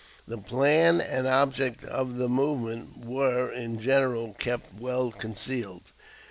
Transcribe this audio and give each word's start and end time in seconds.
The 0.27 0.39
plan 0.39 0.99
and 0.99 1.27
object 1.27 1.83
of 1.83 2.15
the 2.17 2.27
movement 2.27 3.05
were 3.05 3.51
in 3.53 3.79
general 3.79 4.33
kept 4.33 4.73
well 4.81 5.11
concealed. 5.11 5.91